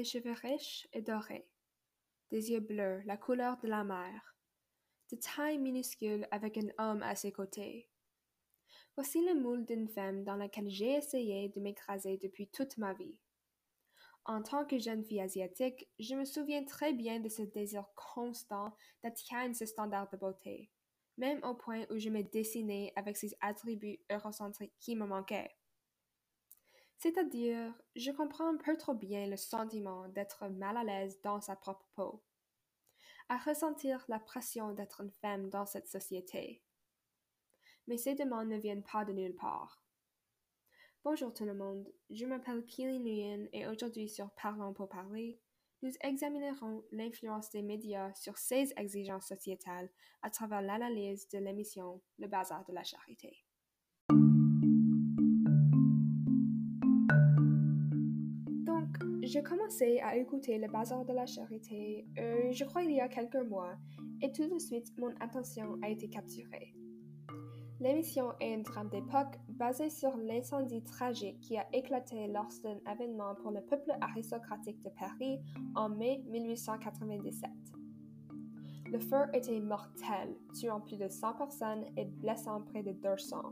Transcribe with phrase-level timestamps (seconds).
[0.00, 1.46] des cheveux riches et dorés,
[2.30, 4.34] des yeux bleus, la couleur de la mer,
[5.12, 7.90] de taille minuscule avec un homme à ses côtés.
[8.94, 13.18] Voici le moule d'une femme dans laquelle j'ai essayé de m'écraser depuis toute ma vie.
[14.24, 18.74] En tant que jeune fille asiatique, je me souviens très bien de ce désir constant
[19.02, 20.70] d'atteindre ce standard de beauté,
[21.18, 25.59] même au point où je me dessinais avec ces attributs eurocentriques qui me manquaient.
[27.00, 31.56] C'est-à-dire, je comprends un peu trop bien le sentiment d'être mal à l'aise dans sa
[31.56, 32.22] propre peau,
[33.30, 36.62] à ressentir la pression d'être une femme dans cette société.
[37.86, 39.82] Mais ces demandes ne viennent pas de nulle part.
[41.02, 45.40] Bonjour tout le monde, je m'appelle Keely Nguyen et aujourd'hui sur Parlons pour parler,
[45.80, 49.88] nous examinerons l'influence des médias sur ces exigences sociétales
[50.20, 53.42] à travers l'analyse de l'émission Le Bazar de la Charité.
[59.32, 63.06] J'ai commencé à écouter Le Bazar de la Charité, euh, je crois il y a
[63.06, 63.76] quelques mois,
[64.20, 66.74] et tout de suite mon attention a été capturée.
[67.78, 73.36] L'émission est un drame d'époque basé sur l'incendie tragique qui a éclaté lors d'un événement
[73.36, 75.38] pour le peuple aristocratique de Paris
[75.76, 77.50] en mai 1897.
[78.90, 83.42] Le feu était mortel, tuant plus de 100 personnes et blessant près de 200.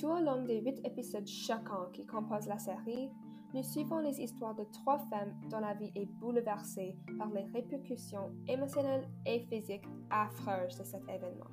[0.00, 3.10] Tout au long des huit épisodes choquants qui composent la série,
[3.54, 8.34] nous suivons les histoires de trois femmes dont la vie est bouleversée par les répercussions
[8.48, 11.50] émotionnelles et physiques affreuses de cet événement.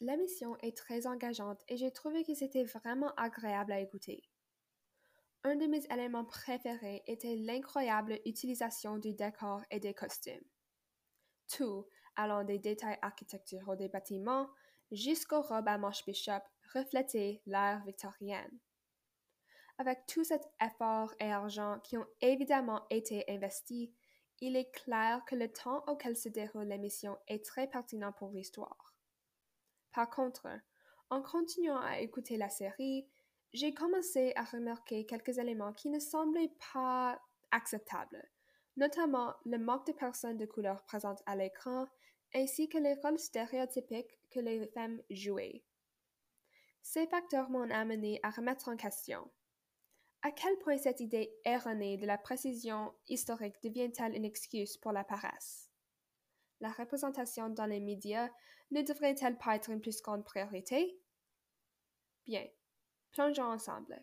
[0.00, 4.22] L'émission est très engageante et j'ai trouvé que c'était vraiment agréable à écouter.
[5.44, 10.44] Un de mes éléments préférés était l'incroyable utilisation du décor et des costumes.
[11.48, 11.86] Tout,
[12.16, 14.48] allant des détails architecturaux des bâtiments
[14.90, 16.42] jusqu'aux robes à manches bishop,
[16.76, 18.58] reflétait l'ère victorienne.
[19.78, 23.90] Avec tout cet effort et argent qui ont évidemment été investis,
[24.40, 28.94] il est clair que le temps auquel se déroule l'émission est très pertinent pour l'histoire.
[29.92, 30.46] Par contre,
[31.10, 33.08] en continuant à écouter la série,
[33.52, 38.22] j'ai commencé à remarquer quelques éléments qui ne semblaient pas acceptables,
[38.76, 41.86] notamment le manque de personnes de couleur présentes à l'écran
[42.34, 45.64] ainsi que les rôles stéréotypiques que les femmes jouaient.
[46.88, 49.28] Ces facteurs m'ont amené à remettre en question.
[50.22, 55.02] À quel point cette idée erronée de la précision historique devient-elle une excuse pour la
[55.02, 55.68] paresse?
[56.60, 58.30] La représentation dans les médias
[58.70, 60.96] ne devrait-elle pas être une plus grande priorité?
[62.24, 62.46] Bien,
[63.10, 64.00] plongeons ensemble.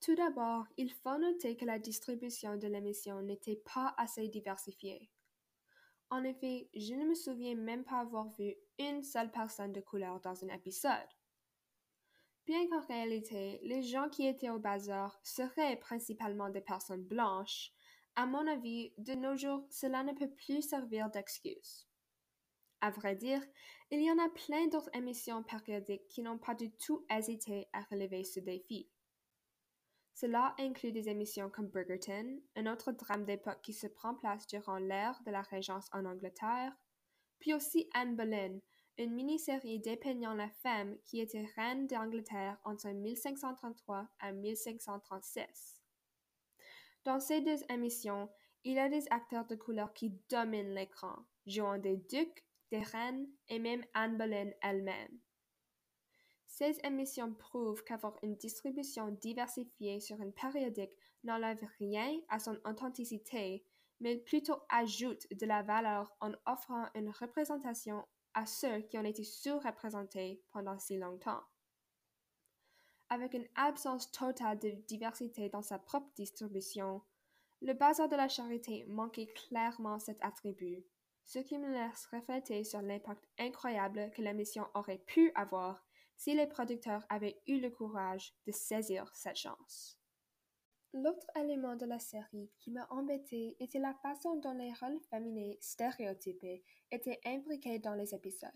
[0.00, 5.10] Tout d'abord, il faut noter que la distribution de l'émission n'était pas assez diversifiée.
[6.08, 10.20] En effet, je ne me souviens même pas avoir vu une seule personne de couleur
[10.20, 11.19] dans un épisode.
[12.46, 17.72] Bien qu'en réalité, les gens qui étaient au bazar seraient principalement des personnes blanches,
[18.16, 21.86] à mon avis, de nos jours, cela ne peut plus servir d'excuse.
[22.80, 23.42] À vrai dire,
[23.90, 27.82] il y en a plein d'autres émissions périodiques qui n'ont pas du tout hésité à
[27.82, 28.88] relever ce défi.
[30.14, 34.78] Cela inclut des émissions comme Bridgerton, un autre drame d'époque qui se prend place durant
[34.78, 36.76] l'ère de la Régence en Angleterre,
[37.38, 38.58] puis aussi Anne Boleyn,
[39.00, 45.80] une mini-série dépeignant la femme qui était reine d'Angleterre entre 1533 et 1536.
[47.04, 48.28] Dans ces deux émissions,
[48.62, 51.16] il y a des acteurs de couleur qui dominent l'écran,
[51.46, 55.18] jouant des ducs, des reines et même Anne Boleyn elle-même.
[56.46, 60.92] Ces émissions prouvent qu'avoir une distribution diversifiée sur une périodique
[61.24, 63.64] n'enlève rien à son authenticité,
[63.98, 68.04] mais plutôt ajoute de la valeur en offrant une représentation
[68.34, 71.42] à ceux qui ont été sous-représentés pendant si longtemps.
[73.08, 77.02] Avec une absence totale de diversité dans sa propre distribution,
[77.60, 80.84] le bazar de la charité manquait clairement cet attribut,
[81.24, 85.84] ce qui me laisse refléter sur l'impact incroyable que l'émission aurait pu avoir
[86.16, 89.99] si les producteurs avaient eu le courage de saisir cette chance.
[90.92, 95.54] L'autre élément de la série qui m'a embêté était la façon dont les rôles féminins
[95.60, 98.50] stéréotypés étaient imbriqués dans les épisodes.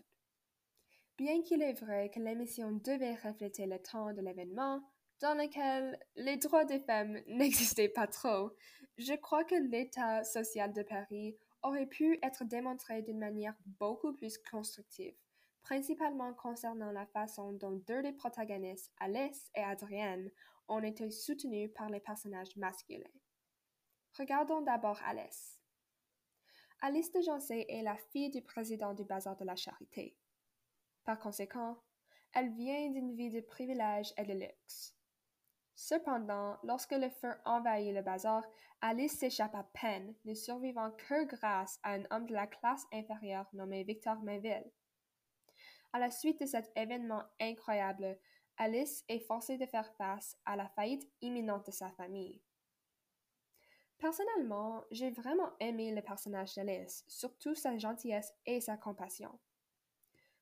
[1.17, 4.81] Bien qu'il est vrai que l'émission devait refléter le temps de l'événement,
[5.21, 8.51] dans lequel les droits des femmes n'existaient pas trop,
[8.97, 14.37] je crois que l'état social de Paris aurait pu être démontré d'une manière beaucoup plus
[14.51, 15.15] constructive,
[15.61, 20.29] principalement concernant la façon dont deux des protagonistes, Alice et Adrienne,
[20.67, 23.03] ont été soutenus par les personnages masculins.
[24.17, 25.59] Regardons d'abord Alice.
[26.81, 30.15] Alice de Jancé est la fille du président du Bazar de la Charité.
[31.03, 31.77] Par conséquent,
[32.33, 34.93] Elle vient d'une vie de privilège et de luxe.
[35.73, 38.43] Cependant, lorsque le feu envahit le bazar,
[38.81, 43.47] Alice s'échappe à peine, ne survivant que grâce à un homme de la classe inférieure
[43.53, 44.71] nommé Victor Mainville.
[45.93, 48.17] À la suite de cet événement incroyable,
[48.57, 52.41] Alice est forcée de faire face à la faillite imminente de sa famille.
[53.97, 59.39] Personnellement, j'ai vraiment aimé le personnage d'Alice, surtout sa gentillesse et sa compassion.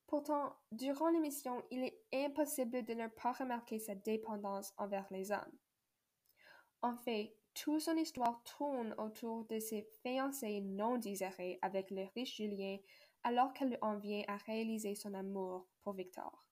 [0.07, 5.57] Pourtant, durant l'émission, il est impossible de ne pas remarquer sa dépendance envers les hommes.
[6.81, 12.37] En fait, toute son histoire tourne autour de ses fiancés non désirés avec le riche
[12.37, 12.77] Julien
[13.23, 16.42] alors qu'elle en vient à réaliser son amour pour Victor.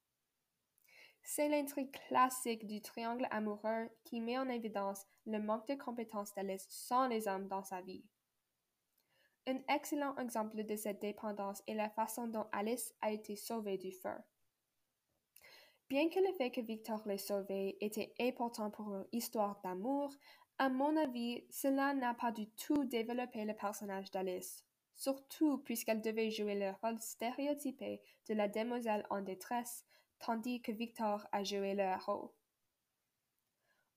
[1.23, 6.65] C'est l'intrigue classique du triangle amoureux qui met en évidence le manque de compétences d'Alice
[6.69, 8.03] sans les hommes dans sa vie.
[9.47, 13.91] Un excellent exemple de cette dépendance est la façon dont Alice a été sauvée du
[13.91, 14.15] feu.
[15.89, 20.13] Bien que le fait que Victor l'ait sauvée était important pour leur histoire d'amour,
[20.57, 24.63] à mon avis, cela n'a pas du tout développé le personnage d'Alice,
[24.95, 29.85] surtout puisqu'elle devait jouer le rôle stéréotypé de la demoiselle en détresse,
[30.21, 32.33] tandis que Victor a joué le héros.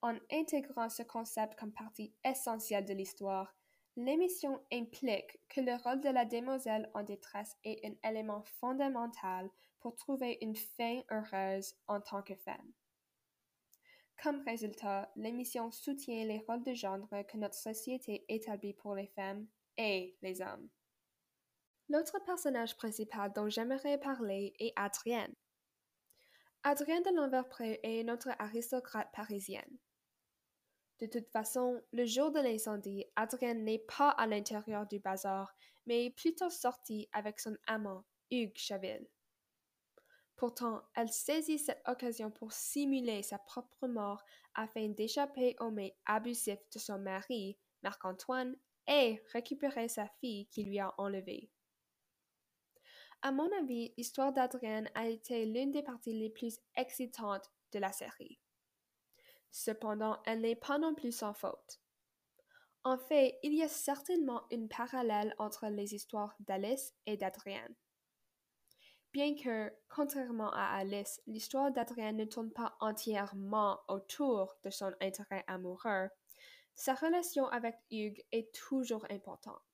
[0.03, 3.55] En intégrant ce concept comme partie essentielle de l'histoire,
[3.97, 9.49] L'émission implique que le rôle de la demoiselle en détresse est un élément fondamental
[9.79, 12.73] pour trouver une fin heureuse en tant que femme.
[14.21, 19.47] Comme résultat, l'émission soutient les rôles de genre que notre société établit pour les femmes
[19.77, 20.69] et les hommes.
[21.89, 25.35] L'autre personnage principal dont j'aimerais parler est Adrienne.
[26.67, 29.79] Adrienne de l'Enverpré est notre aristocrate parisienne.
[30.99, 36.07] De toute façon, le jour de l'incendie, Adrienne n'est pas à l'intérieur du bazar, mais
[36.07, 39.07] est plutôt sortie avec son amant, Hugues Chaville.
[40.37, 44.25] Pourtant, elle saisit cette occasion pour simuler sa propre mort
[44.55, 48.57] afin d'échapper aux mains abusives de son mari, Marc-Antoine,
[48.87, 51.51] et récupérer sa fille qui lui a enlevée.
[53.25, 57.91] À mon avis, l'histoire d'Adrienne a été l'une des parties les plus excitantes de la
[57.91, 58.39] série.
[59.51, 61.81] Cependant, elle n'est pas non plus sans faute.
[62.83, 67.75] En fait, il y a certainement une parallèle entre les histoires d'Alice et d'Adrienne.
[69.11, 75.45] Bien que, contrairement à Alice, l'histoire d'Adrienne ne tourne pas entièrement autour de son intérêt
[75.47, 76.11] amoureux,
[76.75, 79.74] sa relation avec Hugues est toujours importante.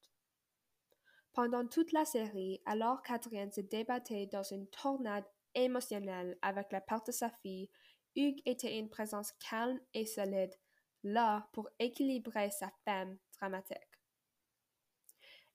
[1.41, 7.07] Pendant toute la série, alors qu'Adrienne se débattait dans une tornade émotionnelle avec la perte
[7.07, 7.71] de sa fille,
[8.15, 10.55] Hugues était une présence calme et solide,
[11.03, 13.79] là pour équilibrer sa femme dramatique.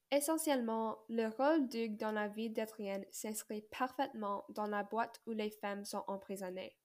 [0.09, 5.51] Essentiellement, le rôle d'Hugues dans la vie d'Adrienne s'inscrit parfaitement dans la boîte où les
[5.51, 6.75] femmes sont emprisonnées.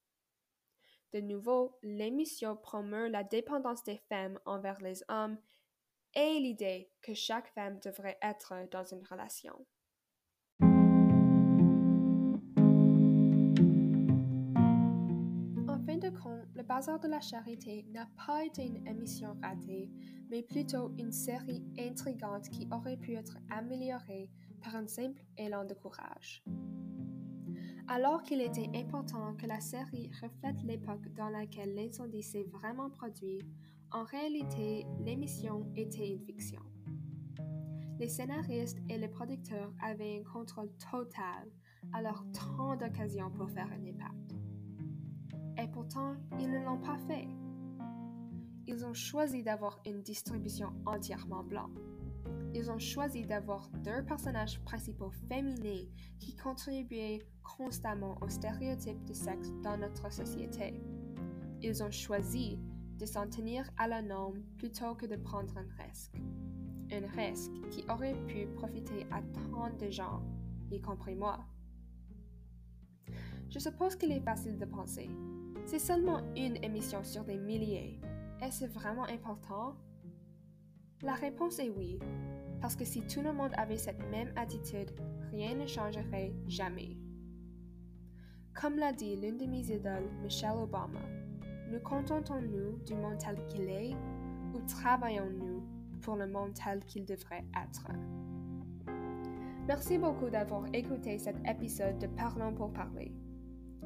[1.15, 5.39] De nouveau, l'émission promeut la dépendance des femmes envers les hommes
[6.15, 9.67] et l'idée que chaque femme devrait être dans une relation.
[16.61, 19.91] Le Bazar de la Charité n'a pas été une émission ratée,
[20.31, 24.29] mais plutôt une série intrigante qui aurait pu être améliorée
[24.63, 26.45] par un simple élan de courage.
[27.89, 33.41] Alors qu'il était important que la série reflète l'époque dans laquelle l'incendie s'est vraiment produit,
[33.93, 36.61] en réalité, l'émission était une fiction.
[37.99, 41.51] Les scénaristes et les producteurs avaient un contrôle total,
[41.93, 44.35] alors tant d'occasions pour faire un impact.
[45.59, 47.29] Et pourtant, ils ne l'ont pas fait.
[48.67, 51.77] Ils ont choisi d'avoir une distribution entièrement blanche.
[52.55, 55.87] Ils ont choisi d'avoir deux personnages principaux féminins
[56.19, 60.81] qui contribuaient constamment aux stéréotypes de sexe dans notre société.
[61.61, 62.59] Ils ont choisi
[63.01, 66.15] de s'en tenir à la norme plutôt que de prendre un risque.
[66.93, 70.23] Un risque qui aurait pu profiter à tant de gens,
[70.71, 71.41] y compris moi.
[73.49, 75.11] Je suppose qu'il est facile de penser,
[75.65, 78.01] c'est seulement une émission sur des milliers.
[78.43, 79.77] Est-ce vraiment important?
[81.03, 81.99] La réponse est oui,
[82.61, 84.91] parce que si tout le monde avait cette même attitude,
[85.31, 86.97] rien ne changerait jamais.
[88.55, 91.01] Comme l'a dit l'une de mes idoles, Michelle Obama,
[91.71, 93.95] nous contentons-nous du monde tel qu'il est
[94.55, 95.63] ou travaillons-nous
[96.01, 97.87] pour le monde tel qu'il devrait être?
[99.69, 103.15] Merci beaucoup d'avoir écouté cet épisode de Parlons pour parler.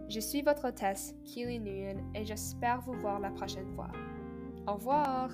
[0.09, 3.88] Je suis votre hôtesse, Keely Nguyen, et j'espère vous voir la prochaine fois.
[4.67, 5.31] Au revoir!